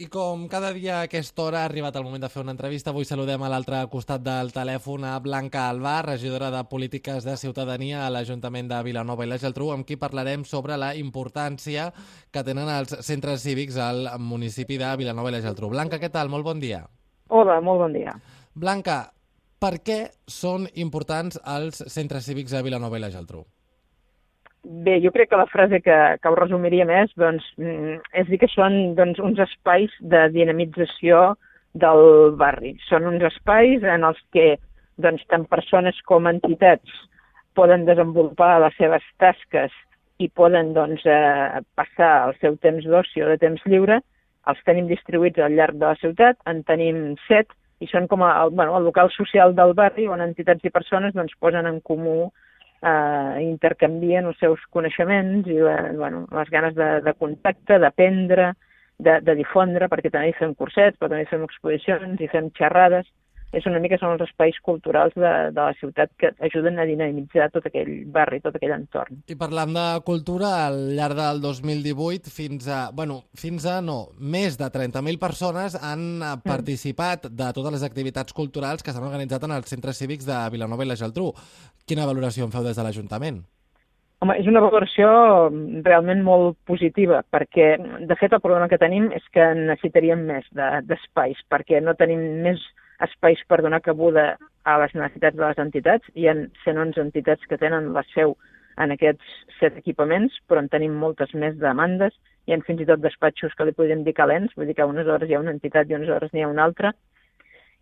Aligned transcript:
I 0.00 0.06
com 0.08 0.46
cada 0.48 0.70
dia 0.72 0.94
a 0.96 1.04
aquesta 1.04 1.42
hora 1.44 1.58
ha 1.60 1.66
arribat 1.68 1.96
el 1.98 2.06
moment 2.06 2.22
de 2.24 2.28
fer 2.32 2.40
una 2.40 2.54
entrevista, 2.54 2.88
avui 2.88 3.04
saludem 3.04 3.42
a 3.44 3.50
l'altre 3.52 3.82
costat 3.92 4.22
del 4.24 4.48
telèfon 4.54 5.02
a 5.04 5.18
Blanca 5.20 5.66
Albar, 5.68 6.06
regidora 6.06 6.48
de 6.54 6.62
Polítiques 6.70 7.26
de 7.28 7.34
Ciutadania 7.36 8.06
a 8.06 8.08
l'Ajuntament 8.08 8.70
de 8.70 8.78
Vilanova 8.86 9.26
i 9.26 9.28
la 9.28 9.36
Geltrú, 9.42 9.68
amb 9.74 9.84
qui 9.84 10.00
parlarem 10.00 10.46
sobre 10.48 10.80
la 10.80 10.94
importància 10.96 11.90
que 12.32 12.46
tenen 12.48 12.72
els 12.78 12.96
centres 13.04 13.44
cívics 13.44 13.76
al 13.76 14.08
municipi 14.16 14.80
de 14.80 14.88
Vilanova 14.96 15.28
i 15.28 15.36
la 15.36 15.44
Geltrú. 15.44 15.68
Blanca, 15.68 16.00
què 16.00 16.08
tal? 16.08 16.32
Molt 16.32 16.48
bon 16.48 16.64
dia. 16.64 16.86
Hola, 17.28 17.60
molt 17.60 17.84
bon 17.84 18.00
dia. 18.00 18.16
Blanca, 18.56 19.02
per 19.60 19.74
què 19.84 20.00
són 20.24 20.64
importants 20.80 21.36
els 21.44 21.84
centres 21.92 22.24
cívics 22.24 22.56
a 22.56 22.64
Vilanova 22.64 22.96
i 22.96 23.04
la 23.04 23.12
Geltrú? 23.12 23.44
Bé, 24.62 24.98
jo 25.00 25.08
crec 25.12 25.30
que 25.30 25.38
la 25.40 25.48
frase 25.48 25.80
que, 25.80 25.96
que 26.20 26.28
ho 26.28 26.36
resumiria 26.36 26.84
més 26.84 27.12
doncs, 27.16 27.44
mm, 27.56 27.94
és 28.22 28.26
dir 28.28 28.38
que 28.42 28.48
són 28.52 28.94
doncs, 28.98 29.20
uns 29.24 29.38
espais 29.40 29.92
de 30.12 30.26
dinamització 30.34 31.20
del 31.72 32.34
barri. 32.36 32.74
Són 32.88 33.06
uns 33.08 33.24
espais 33.30 33.86
en 33.94 34.04
els 34.04 34.20
que 34.36 34.58
doncs, 35.00 35.24
tant 35.32 35.46
persones 35.48 35.96
com 36.04 36.28
entitats 36.28 36.98
poden 37.56 37.86
desenvolupar 37.88 38.58
les 38.60 38.76
seves 38.76 39.06
tasques 39.22 39.72
i 40.20 40.28
poden 40.28 40.74
doncs, 40.76 41.06
eh, 41.08 41.62
passar 41.74 42.12
el 42.28 42.36
seu 42.42 42.58
temps 42.60 42.84
d'oci 42.84 43.24
o 43.24 43.30
de 43.32 43.38
temps 43.40 43.64
lliure. 43.64 44.00
Els 44.50 44.60
tenim 44.68 44.92
distribuïts 44.92 45.40
al 45.40 45.56
llarg 45.56 45.80
de 45.80 45.88
la 45.88 45.96
ciutat, 46.02 46.36
en 46.52 46.60
tenim 46.68 47.16
set, 47.28 47.48
i 47.80 47.88
són 47.88 48.06
com 48.12 48.22
a, 48.22 48.34
el, 48.44 48.52
bueno, 48.52 48.76
el 48.76 48.84
local 48.84 49.08
social 49.16 49.54
del 49.56 49.72
barri 49.72 50.06
on 50.08 50.20
entitats 50.20 50.64
i 50.68 50.72
persones 50.74 51.16
doncs, 51.16 51.32
posen 51.40 51.66
en 51.66 51.80
comú 51.80 52.28
eh, 52.82 53.42
intercanvien 53.44 54.28
els 54.30 54.38
seus 54.42 54.62
coneixements 54.74 55.48
i 55.48 55.58
la, 55.60 55.76
bueno, 55.96 56.24
les 56.36 56.50
ganes 56.52 56.74
de, 56.76 56.90
de 57.04 57.14
contacte, 57.18 57.78
d'aprendre, 57.82 58.52
de, 59.00 59.18
de 59.24 59.36
difondre, 59.38 59.88
perquè 59.88 60.12
també 60.12 60.30
hi 60.30 60.38
fem 60.38 60.54
cursets, 60.54 60.98
però 60.98 61.10
també 61.10 61.24
hi 61.24 61.30
fem 61.30 61.44
exposicions, 61.46 62.20
hi 62.20 62.28
fem 62.32 62.50
xerrades, 62.58 63.08
és 63.52 63.66
una 63.66 63.80
mica 63.82 63.98
són 63.98 64.14
els 64.14 64.24
espais 64.28 64.58
culturals 64.62 65.14
de, 65.16 65.32
de 65.50 65.60
la 65.60 65.74
ciutat 65.80 66.12
que 66.20 66.30
ajuden 66.46 66.78
a 66.78 66.86
dinamitzar 66.86 67.50
tot 67.54 67.66
aquell 67.66 67.90
barri, 68.14 68.40
tot 68.44 68.56
aquell 68.56 68.74
entorn. 68.76 69.22
I 69.30 69.36
parlant 69.38 69.74
de 69.74 69.86
cultura, 70.06 70.52
al 70.68 70.80
llarg 70.96 71.18
del 71.18 71.42
2018 71.42 72.30
fins 72.34 72.68
a, 72.70 72.80
bueno, 72.94 73.22
fins 73.34 73.66
a 73.66 73.80
no, 73.84 74.00
més 74.18 74.58
de 74.60 74.70
30.000 74.70 75.18
persones 75.22 75.78
han 75.80 76.04
mm. 76.20 76.42
participat 76.46 77.30
de 77.30 77.52
totes 77.56 77.78
les 77.78 77.86
activitats 77.86 78.36
culturals 78.36 78.86
que 78.86 78.94
s'han 78.94 79.08
organitzat 79.08 79.46
en 79.46 79.56
els 79.58 79.70
centres 79.70 79.98
cívics 79.98 80.28
de 80.28 80.42
Vilanova 80.54 80.86
i 80.86 80.92
la 80.92 80.98
Geltrú. 81.00 81.32
Quina 81.86 82.06
valoració 82.06 82.46
en 82.46 82.54
feu 82.54 82.66
des 82.66 82.78
de 82.78 82.86
l'Ajuntament? 82.86 83.42
Home, 84.20 84.34
és 84.36 84.48
una 84.50 84.60
valoració 84.60 85.08
realment 85.86 86.20
molt 86.22 86.58
positiva, 86.68 87.22
perquè, 87.32 87.70
de 88.04 88.16
fet, 88.20 88.34
el 88.36 88.42
problema 88.44 88.68
que 88.68 88.78
tenim 88.78 89.06
és 89.16 89.24
que 89.32 89.46
necessitaríem 89.56 90.26
més 90.28 90.44
d'espais, 90.52 91.40
de, 91.40 91.46
perquè 91.48 91.80
no 91.80 91.96
tenim 91.96 92.20
més 92.44 92.60
espais 93.06 93.42
per 93.48 93.60
donar 93.64 93.82
cabuda 93.84 94.34
a 94.64 94.76
les 94.82 94.94
necessitats 94.94 95.36
de 95.36 95.44
les 95.46 95.60
entitats. 95.62 96.10
Hi 96.14 96.28
ha 96.28 96.36
111 96.64 97.00
entitats 97.02 97.46
que 97.48 97.58
tenen 97.60 97.92
la 97.96 98.04
seu 98.14 98.36
en 98.80 98.94
aquests 98.94 99.36
set 99.58 99.76
equipaments, 99.80 100.36
però 100.48 100.62
en 100.62 100.68
tenim 100.72 100.96
moltes 100.96 101.32
més 101.34 101.56
demandes. 101.60 102.16
Hi 102.46 102.54
ha 102.54 102.60
fins 102.66 102.82
i 102.82 102.88
tot 102.88 103.02
despatxos 103.04 103.54
que 103.56 103.66
li 103.68 103.76
podríem 103.76 104.04
dir 104.04 104.16
calents, 104.16 104.54
vull 104.56 104.68
dir 104.68 104.76
que 104.78 104.88
unes 104.88 105.08
hores 105.08 105.28
hi 105.28 105.36
ha 105.36 105.42
una 105.42 105.54
entitat 105.56 105.90
i 105.90 105.96
unes 105.98 106.12
hores 106.12 106.32
n'hi 106.32 106.44
ha 106.44 106.52
una 106.52 106.64
altra, 106.64 106.94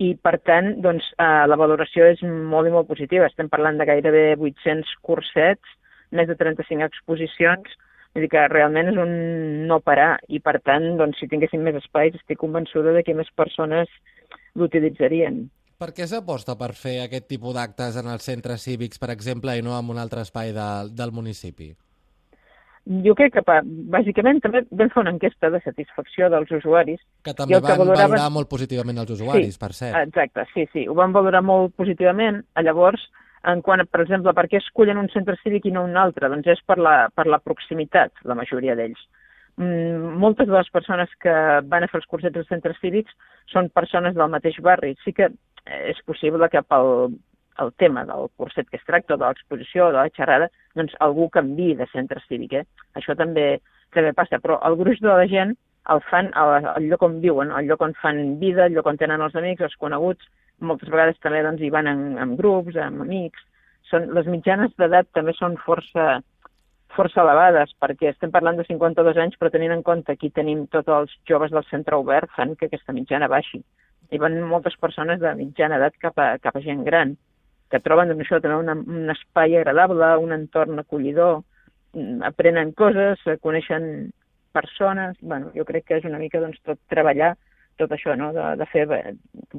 i 0.00 0.14
per 0.16 0.38
tant 0.48 0.72
doncs, 0.84 1.04
eh, 1.20 1.44
la 1.46 1.58
valoració 1.60 2.06
és 2.08 2.22
molt 2.24 2.68
i 2.68 2.72
molt 2.72 2.88
positiva. 2.88 3.28
Estem 3.28 3.50
parlant 3.52 3.78
de 3.78 3.86
gairebé 3.88 4.24
800 4.38 4.96
cursets, 5.04 5.76
més 6.16 6.26
de 6.26 6.36
35 6.40 6.88
exposicions, 6.88 7.76
vull 8.14 8.24
dir 8.24 8.30
que 8.32 8.46
realment 8.50 8.88
és 8.90 8.98
un 8.98 9.12
no 9.68 9.78
parar 9.84 10.14
i 10.28 10.40
per 10.42 10.56
tant, 10.64 10.96
doncs, 10.98 11.20
si 11.20 11.28
tinguéssim 11.30 11.62
més 11.62 11.76
espais 11.78 12.16
estic 12.16 12.40
convençuda 12.40 12.96
de 12.96 13.04
que 13.06 13.14
més 13.14 13.28
persones 13.36 13.92
l'utilitzarien. 14.54 15.44
Per 15.80 15.94
què 15.96 16.04
s'aposta 16.08 16.58
per 16.60 16.74
fer 16.76 16.98
aquest 17.02 17.28
tipus 17.30 17.54
d'actes 17.56 17.94
en 17.96 18.10
els 18.12 18.26
centres 18.28 18.66
cívics, 18.66 19.00
per 19.00 19.08
exemple, 19.14 19.54
i 19.56 19.62
no 19.64 19.78
en 19.78 19.94
un 19.94 20.00
altre 20.00 20.26
espai 20.26 20.52
de, 20.52 20.66
del 20.92 21.14
municipi? 21.16 21.70
Jo 23.04 23.14
crec 23.16 23.34
que, 23.36 23.42
bàsicament, 23.92 24.40
també 24.44 24.62
vam 24.76 24.90
fer 24.92 25.00
una 25.02 25.12
enquesta 25.14 25.50
de 25.52 25.60
satisfacció 25.64 26.28
dels 26.32 26.50
usuaris. 26.56 27.00
Que 27.24 27.34
també 27.36 27.58
van 27.58 27.64
que 27.68 27.78
valoraven... 27.78 28.12
valorar 28.16 28.34
molt 28.34 28.48
positivament 28.52 29.00
els 29.02 29.12
usuaris, 29.16 29.54
sí, 29.54 29.60
per 29.60 29.72
cert. 29.76 29.98
Exacte, 30.08 30.44
sí, 30.52 30.66
sí, 30.72 30.86
ho 30.88 30.96
van 30.98 31.12
valorar 31.16 31.42
molt 31.44 31.76
positivament. 31.80 32.42
Llavors, 32.64 33.04
en 33.52 33.62
quant, 33.64 33.84
per 33.88 34.02
exemple, 34.04 34.34
per 34.36 34.46
què 34.52 34.60
escollen 34.60 35.00
un 35.00 35.08
centre 35.12 35.36
cívic 35.44 35.68
i 35.68 35.74
no 35.76 35.84
un 35.88 35.96
altre? 36.00 36.28
Doncs 36.32 36.48
és 36.56 36.60
per 36.66 36.76
la, 36.80 36.94
per 37.14 37.28
la 37.28 37.40
proximitat, 37.40 38.12
la 38.28 38.36
majoria 38.36 38.76
d'ells. 38.76 39.00
Mm, 39.60 40.16
moltes 40.22 40.48
de 40.48 40.56
les 40.56 40.70
persones 40.72 41.10
que 41.20 41.32
van 41.68 41.84
a 41.84 41.88
fer 41.92 42.00
els 42.00 42.08
cursets 42.08 42.38
als 42.40 42.48
centres 42.48 42.78
cívics 42.80 43.12
són 43.52 43.68
persones 43.76 44.14
del 44.16 44.30
mateix 44.32 44.56
barri. 44.64 44.94
Sí 45.04 45.12
que 45.12 45.28
és 45.90 45.98
possible 46.08 46.48
que 46.48 46.62
pel 46.64 47.10
el 47.60 47.72
tema 47.76 48.06
del 48.08 48.30
curset 48.40 48.70
que 48.70 48.78
es 48.78 48.86
tracta, 48.86 49.18
de 49.20 49.26
l'exposició, 49.26 49.90
de 49.90 49.98
la 49.98 50.12
xerrada, 50.16 50.48
doncs 50.78 50.94
algú 51.04 51.28
canvi 51.28 51.74
de 51.76 51.86
centre 51.92 52.22
cívic. 52.26 52.54
Eh? 52.56 52.86
Això 52.96 53.16
també, 53.18 53.60
també 53.92 54.14
passa, 54.16 54.40
però 54.40 54.56
el 54.64 54.78
gruix 54.80 55.02
de 55.04 55.12
la 55.12 55.26
gent 55.28 55.52
el 55.92 56.00
fan 56.08 56.30
al, 56.38 56.66
al 56.72 56.86
lloc 56.88 57.04
on 57.04 57.20
viuen, 57.20 57.52
al 57.52 57.68
lloc 57.68 57.82
on 57.84 57.94
fan 58.00 58.38
vida, 58.40 58.64
al 58.64 58.76
lloc 58.76 58.88
on 58.88 59.00
tenen 59.00 59.20
els 59.24 59.36
amics, 59.36 59.64
els 59.66 59.76
coneguts, 59.80 60.28
moltes 60.60 60.88
vegades 60.92 61.20
també 61.24 61.42
doncs, 61.44 61.60
hi 61.60 61.72
van 61.72 61.88
en, 61.90 62.02
en 62.20 62.36
grups, 62.40 62.76
amb 62.80 63.04
amics. 63.04 63.44
Són, 63.90 64.10
les 64.16 64.28
mitjanes 64.30 64.72
d'edat 64.78 65.08
també 65.16 65.34
són 65.36 65.56
força, 65.64 66.20
força 66.96 67.22
elevades, 67.22 67.72
perquè 67.82 68.10
estem 68.10 68.32
parlant 68.34 68.58
de 68.58 68.66
52 68.66 69.18
anys, 69.22 69.36
però 69.38 69.50
tenint 69.52 69.74
en 69.74 69.82
compte 69.86 70.12
aquí 70.12 70.30
tenim 70.34 70.66
tots 70.72 70.90
els 70.94 71.12
joves 71.28 71.52
del 71.54 71.66
centre 71.70 71.98
obert, 72.00 72.30
fan 72.36 72.56
que 72.56 72.68
aquesta 72.68 72.94
mitjana 72.96 73.30
baixi. 73.30 73.62
Hi 74.10 74.18
van 74.18 74.40
moltes 74.50 74.76
persones 74.80 75.20
de 75.22 75.34
mitjana 75.38 75.78
edat 75.78 75.98
cap 76.02 76.18
a, 76.18 76.32
cap 76.42 76.56
a 76.56 76.64
gent 76.64 76.82
gran, 76.86 77.14
que 77.70 77.82
troben 77.84 78.10
doncs, 78.10 78.24
això 78.24 78.40
també 78.42 78.58
una, 78.58 78.74
un 78.74 79.14
espai 79.14 79.54
agradable, 79.56 80.16
un 80.24 80.34
entorn 80.34 80.82
acollidor, 80.82 81.44
mm, 81.94 82.24
aprenen 82.26 82.72
coses, 82.72 83.22
coneixen 83.44 84.10
persones, 84.52 85.14
bueno, 85.20 85.52
jo 85.54 85.64
crec 85.64 85.86
que 85.86 86.00
és 86.00 86.08
una 86.08 86.18
mica 86.18 86.42
doncs, 86.42 86.58
tot 86.66 86.80
treballar 86.90 87.36
tot 87.80 87.92
això, 87.94 88.16
no? 88.18 88.32
de, 88.36 88.46
de, 88.60 88.66
fer, 88.68 88.86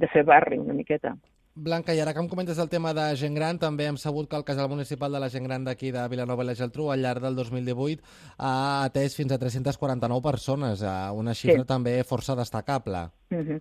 de 0.03 0.09
fer 0.13 0.23
barri 0.27 0.59
una 0.61 0.75
miqueta. 0.77 1.15
Blanca, 1.55 1.93
i 1.93 1.99
ara 1.99 2.13
que 2.15 2.21
em 2.23 2.29
comentes 2.31 2.59
el 2.63 2.69
tema 2.71 2.93
de 2.95 3.09
gent 3.19 3.35
gran, 3.35 3.57
també 3.59 3.85
hem 3.89 3.97
sabut 3.99 4.29
que 4.29 4.37
el 4.39 4.45
casal 4.47 4.69
municipal 4.71 5.11
de 5.11 5.19
la 5.19 5.27
gent 5.29 5.43
gran 5.43 5.65
d'aquí 5.67 5.91
de 5.91 6.05
Vilanova 6.07 6.45
i 6.45 6.47
la 6.47 6.55
Geltrú 6.55 6.87
al 6.91 7.03
llarg 7.03 7.25
del 7.25 7.35
2018 7.35 7.99
ha 8.39 8.53
atès 8.85 9.17
fins 9.19 9.33
a 9.35 9.39
349 9.41 10.23
persones, 10.23 10.85
una 11.11 11.35
xifra 11.35 11.65
sí. 11.65 11.67
també 11.67 11.97
força 12.07 12.37
destacable. 12.39 13.09
Mhm. 13.35 13.59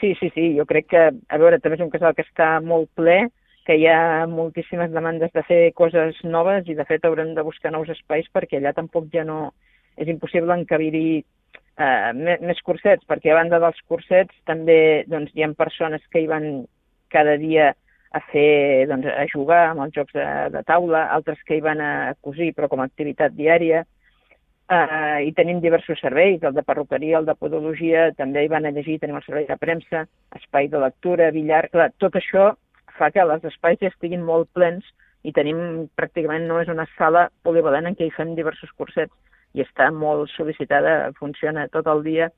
Sí, 0.00 0.14
sí, 0.16 0.30
sí, 0.34 0.46
jo 0.56 0.64
crec 0.64 0.86
que, 0.88 1.02
a 1.28 1.38
veure, 1.38 1.58
també 1.60 1.76
és 1.76 1.84
un 1.84 1.92
casal 1.92 2.14
que 2.16 2.24
està 2.24 2.54
molt 2.64 2.88
ple, 2.96 3.28
que 3.68 3.76
hi 3.76 3.84
ha 3.86 4.26
moltíssimes 4.26 4.90
demandes 4.90 5.30
de 5.36 5.42
fer 5.44 5.60
coses 5.76 6.16
noves 6.24 6.68
i 6.72 6.74
de 6.74 6.86
fet 6.88 7.04
haurem 7.04 7.34
de 7.36 7.44
buscar 7.44 7.70
nous 7.74 7.90
espais 7.92 8.26
perquè 8.32 8.58
allà 8.58 8.72
tampoc 8.72 9.12
ja 9.12 9.26
no... 9.28 9.52
és 10.00 10.08
impossible 10.08 10.56
encabir-hi 10.56 11.20
eh, 11.20 12.36
més 12.40 12.60
cursets, 12.64 13.04
perquè 13.04 13.34
a 13.34 13.36
banda 13.42 13.60
dels 13.60 13.80
cursets 13.86 14.32
també 14.48 15.04
doncs, 15.12 15.34
hi 15.36 15.44
ha 15.44 15.52
persones 15.58 16.00
que 16.08 16.22
hi 16.22 16.30
van 16.30 16.64
cada 17.12 17.36
dia 17.40 17.72
a 18.10 18.20
fer, 18.32 18.86
doncs, 18.90 19.06
a 19.06 19.26
jugar 19.30 19.68
amb 19.70 19.84
els 19.84 19.94
jocs 19.94 20.14
de, 20.16 20.26
de 20.54 20.62
taula, 20.66 21.04
altres 21.14 21.38
que 21.46 21.56
hi 21.56 21.64
van 21.64 21.80
a 21.82 22.14
cosir, 22.20 22.50
però 22.56 22.68
com 22.70 22.82
a 22.82 22.88
activitat 22.90 23.36
diària, 23.36 23.84
uh, 23.84 25.18
i 25.22 25.30
tenim 25.36 25.60
diversos 25.62 26.00
serveis, 26.02 26.42
el 26.42 26.56
de 26.56 26.64
perruqueria, 26.66 27.20
el 27.20 27.28
de 27.28 27.36
podologia, 27.38 28.08
també 28.18 28.44
hi 28.44 28.50
van 28.50 28.66
a 28.66 28.74
llegir, 28.74 28.98
tenim 28.98 29.20
el 29.20 29.26
servei 29.26 29.46
de 29.46 29.58
premsa, 29.62 30.06
espai 30.40 30.70
de 30.72 30.82
lectura, 30.82 31.30
billar, 31.36 31.68
clar, 31.70 31.92
tot 32.02 32.18
això 32.18 32.50
fa 32.98 33.12
que 33.14 33.22
els 33.22 33.46
espais 33.52 33.78
ja 33.80 33.92
estiguin 33.92 34.26
molt 34.26 34.50
plens 34.58 34.86
i 35.22 35.32
tenim 35.36 35.88
pràcticament 35.96 36.46
no 36.48 36.60
és 36.60 36.68
una 36.72 36.86
sala 36.96 37.28
polivalent 37.46 37.88
en 37.88 37.96
què 37.96 38.08
hi 38.08 38.14
fem 38.16 38.34
diversos 38.36 38.72
cursets 38.76 39.14
i 39.54 39.62
està 39.64 39.90
molt 39.94 40.30
sol·licitada, 40.34 41.12
funciona 41.18 41.68
tot 41.72 41.88
el 41.90 42.02
dia 42.06 42.30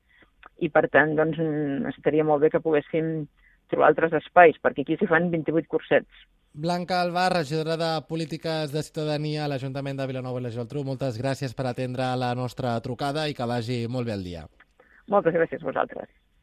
i 0.63 0.69
per 0.69 0.87
tant 0.93 1.15
doncs, 1.17 1.39
estaria 1.93 2.25
molt 2.27 2.43
bé 2.43 2.51
que 2.53 2.61
poguéssim 2.63 3.25
trobar 3.73 3.91
altres 3.91 4.15
espais, 4.21 4.61
perquè 4.63 4.85
aquí 4.85 4.97
s'hi 4.99 5.09
fan 5.09 5.29
28 5.33 5.69
cursets. 5.71 6.23
Blanca 6.53 7.01
Alba, 7.01 7.27
regidora 7.33 7.75
de 7.81 7.91
Polítiques 8.07 8.71
de 8.71 8.83
Ciutadania 8.85 9.45
a 9.45 9.49
l'Ajuntament 9.49 9.97
de 9.97 10.05
Vilanova 10.05 10.37
i 10.37 10.45
la 10.45 10.53
Geltrú, 10.53 10.83
moltes 10.85 11.17
gràcies 11.17 11.55
per 11.57 11.65
atendre 11.65 12.11
la 12.15 12.35
nostra 12.37 12.75
trucada 12.85 13.25
i 13.27 13.33
que 13.33 13.47
vagi 13.49 13.79
molt 13.89 14.05
bé 14.05 14.13
el 14.13 14.27
dia. 14.27 14.45
Moltes 15.09 15.33
gràcies 15.33 15.65
a 15.65 15.71
vosaltres. 15.71 16.11